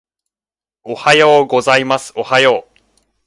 [0.83, 2.79] おはようございますおはよう